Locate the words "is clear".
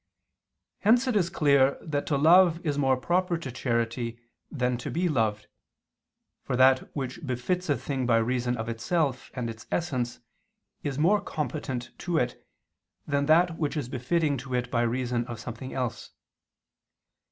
1.15-1.77